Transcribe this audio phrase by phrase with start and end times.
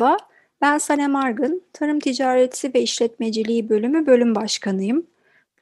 [0.00, 0.16] Merhaba,
[0.60, 5.06] ben Sanem Argın, Tarım Ticareti ve İşletmeciliği Bölümü Bölüm Başkanıyım.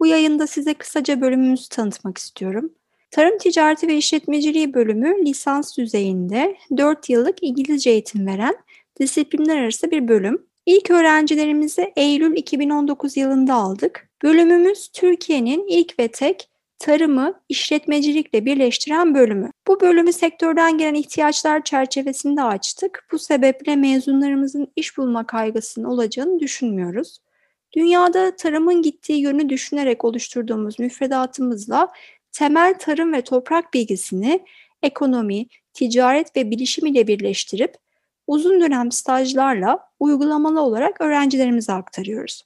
[0.01, 2.73] Bu yayında size kısaca bölümümüzü tanıtmak istiyorum.
[3.11, 8.55] Tarım Ticareti ve İşletmeciliği Bölümü lisans düzeyinde 4 yıllık İngilizce eğitim veren
[9.01, 10.47] disiplinler arası bir bölüm.
[10.67, 14.09] İlk öğrencilerimizi Eylül 2019 yılında aldık.
[14.23, 19.51] Bölümümüz Türkiye'nin ilk ve tek tarımı işletmecilikle birleştiren bölümü.
[19.67, 23.07] Bu bölümü sektörden gelen ihtiyaçlar çerçevesinde açtık.
[23.13, 27.19] Bu sebeple mezunlarımızın iş bulma kaygısının olacağını düşünmüyoruz.
[27.77, 31.93] Dünyada tarımın gittiği yönü düşünerek oluşturduğumuz müfredatımızla
[32.33, 34.41] temel tarım ve toprak bilgisini
[34.83, 37.75] ekonomi, ticaret ve bilişim ile birleştirip
[38.27, 42.43] uzun dönem stajlarla uygulamalı olarak öğrencilerimize aktarıyoruz.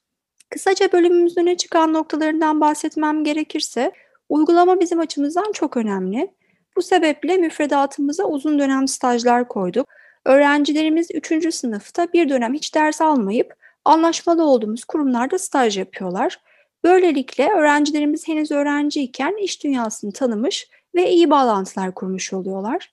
[0.51, 3.93] Kısaca bölümümüzün öne çıkan noktalarından bahsetmem gerekirse
[4.29, 6.34] Uygulama bizim açımızdan çok önemli.
[6.76, 9.88] Bu sebeple müfredatımıza uzun dönem stajlar koyduk.
[10.24, 11.54] Öğrencilerimiz 3.
[11.54, 16.40] sınıfta bir dönem hiç ders almayıp anlaşmalı olduğumuz kurumlarda staj yapıyorlar.
[16.84, 22.93] Böylelikle öğrencilerimiz henüz öğrenciyken iş dünyasını tanımış ve iyi bağlantılar kurmuş oluyorlar.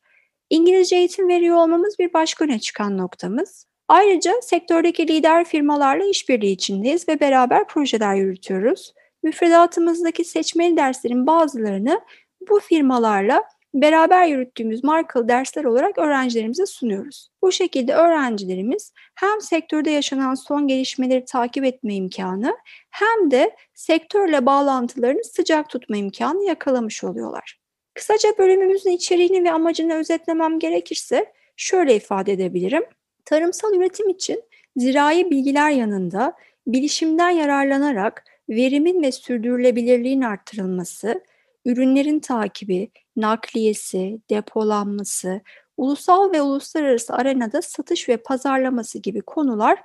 [0.50, 3.68] İngilizce eğitim veriyor olmamız bir başka öne çıkan noktamız.
[3.88, 8.94] Ayrıca sektördeki lider firmalarla işbirliği içindeyiz ve beraber projeler yürütüyoruz
[9.26, 12.02] müfredatımızdaki seçmeli derslerin bazılarını
[12.50, 17.30] bu firmalarla beraber yürüttüğümüz markalı dersler olarak öğrencilerimize sunuyoruz.
[17.42, 22.58] Bu şekilde öğrencilerimiz hem sektörde yaşanan son gelişmeleri takip etme imkanı
[22.90, 27.60] hem de sektörle bağlantılarını sıcak tutma imkanı yakalamış oluyorlar.
[27.94, 32.84] Kısaca bölümümüzün içeriğini ve amacını özetlemem gerekirse şöyle ifade edebilirim.
[33.26, 34.44] Tarımsal üretim için
[34.78, 36.34] zirai bilgiler yanında
[36.68, 41.24] bilişimden yararlanarak verimin ve sürdürülebilirliğin arttırılması,
[41.66, 45.42] ürünlerin takibi, nakliyesi, depolanması,
[45.78, 49.80] ulusal ve uluslararası arenada satış ve pazarlaması gibi konular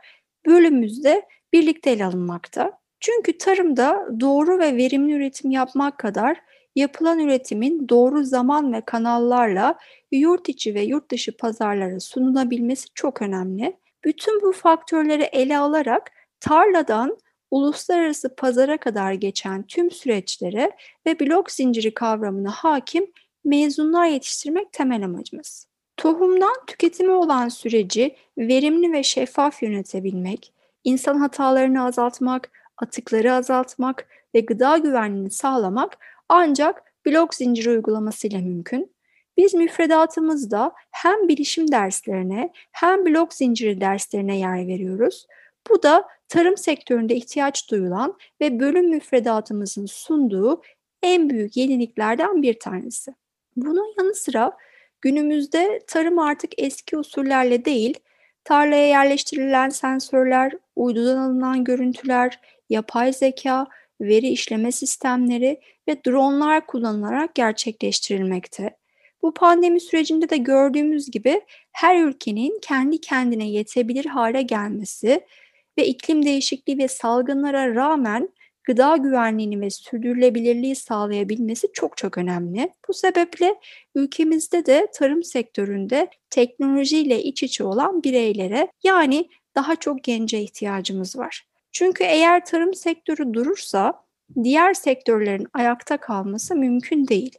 [0.47, 1.22] bölümümüzde
[1.53, 2.81] birlikte ele alınmakta.
[3.00, 6.41] Çünkü tarımda doğru ve verimli üretim yapmak kadar
[6.76, 9.78] yapılan üretimin doğru zaman ve kanallarla
[10.12, 13.76] yurt içi ve yurt dışı pazarlara sunulabilmesi çok önemli.
[14.04, 16.10] Bütün bu faktörleri ele alarak
[16.41, 17.19] tarladan
[17.50, 20.71] uluslararası pazara kadar geçen tüm süreçlere
[21.06, 23.06] ve blok zinciri kavramına hakim
[23.44, 25.66] mezunlar yetiştirmek temel amacımız.
[25.97, 30.53] Tohumdan tüketime olan süreci verimli ve şeffaf yönetebilmek,
[30.84, 38.93] insan hatalarını azaltmak, atıkları azaltmak ve gıda güvenliğini sağlamak ancak blok zinciri uygulamasıyla mümkün.
[39.37, 45.27] Biz müfredatımızda hem bilişim derslerine hem blok zinciri derslerine yer veriyoruz.
[45.71, 50.63] Bu da tarım sektöründe ihtiyaç duyulan ve bölüm müfredatımızın sunduğu
[51.03, 53.15] en büyük yeniliklerden bir tanesi.
[53.57, 54.57] Bunun yanı sıra
[55.01, 57.95] günümüzde tarım artık eski usullerle değil,
[58.45, 63.67] tarlaya yerleştirilen sensörler, uydudan alınan görüntüler, yapay zeka,
[64.01, 68.77] veri işleme sistemleri ve dronlar kullanılarak gerçekleştirilmekte.
[69.23, 71.41] Bu pandemi sürecinde de gördüğümüz gibi
[71.73, 75.21] her ülkenin kendi kendine yetebilir hale gelmesi
[75.81, 78.29] ve iklim değişikliği ve salgınlara rağmen
[78.65, 82.73] gıda güvenliğini ve sürdürülebilirliği sağlayabilmesi çok çok önemli.
[82.89, 83.55] Bu sebeple
[83.95, 91.47] ülkemizde de tarım sektöründe teknolojiyle iç içe olan bireylere yani daha çok gence ihtiyacımız var.
[91.73, 94.05] Çünkü eğer tarım sektörü durursa
[94.43, 97.39] diğer sektörlerin ayakta kalması mümkün değil.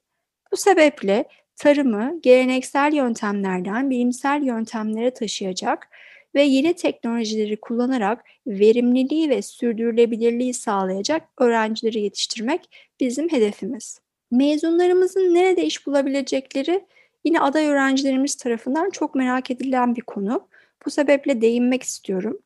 [0.52, 1.26] Bu sebeple
[1.56, 5.88] tarımı geleneksel yöntemlerden bilimsel yöntemlere taşıyacak
[6.36, 12.70] ve yeni teknolojileri kullanarak verimliliği ve sürdürülebilirliği sağlayacak öğrencileri yetiştirmek
[13.00, 14.00] bizim hedefimiz.
[14.32, 16.86] Mezunlarımızın nerede iş bulabilecekleri
[17.24, 20.48] yine aday öğrencilerimiz tarafından çok merak edilen bir konu.
[20.86, 22.40] Bu sebeple değinmek istiyorum.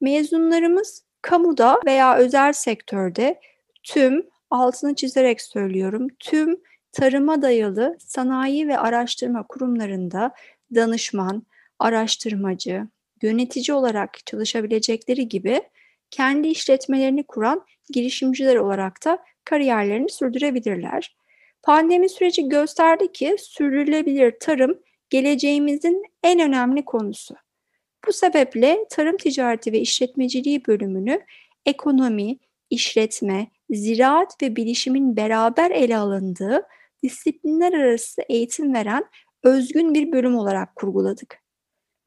[0.00, 3.40] Mezunlarımız kamuda veya özel sektörde
[3.82, 6.60] tüm, altını çizerek söylüyorum, tüm
[6.92, 10.34] tarıma dayalı sanayi ve araştırma kurumlarında
[10.74, 11.42] danışman,
[11.78, 12.86] araştırmacı,
[13.22, 15.62] yönetici olarak çalışabilecekleri gibi
[16.10, 21.16] kendi işletmelerini kuran girişimciler olarak da kariyerlerini sürdürebilirler.
[21.62, 24.78] Pandemi süreci gösterdi ki sürdürülebilir tarım
[25.10, 27.34] geleceğimizin en önemli konusu.
[28.06, 31.20] Bu sebeple tarım ticareti ve işletmeciliği bölümünü
[31.66, 32.38] ekonomi,
[32.70, 36.62] işletme, ziraat ve bilişimin beraber ele alındığı
[37.02, 39.04] disiplinler arası eğitim veren
[39.42, 41.45] özgün bir bölüm olarak kurguladık.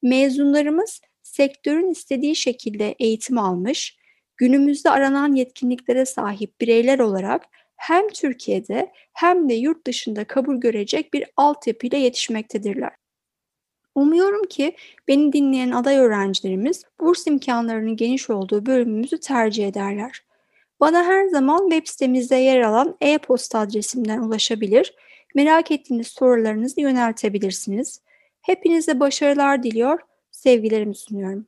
[0.01, 3.97] Mezunlarımız sektörün istediği şekilde eğitim almış,
[4.37, 11.25] günümüzde aranan yetkinliklere sahip bireyler olarak hem Türkiye'de hem de yurt dışında kabul görecek bir
[11.37, 12.91] altyapıyla yetişmektedirler.
[13.95, 14.75] Umuyorum ki
[15.07, 20.23] beni dinleyen aday öğrencilerimiz burs imkanlarının geniş olduğu bölümümüzü tercih ederler.
[20.79, 24.93] Bana her zaman web sitemizde yer alan e-posta adresimden ulaşabilir,
[25.35, 28.01] merak ettiğiniz sorularınızı yöneltebilirsiniz.
[28.41, 29.99] Hepinize başarılar diliyor,
[30.31, 31.47] sevgilerimi sunuyorum.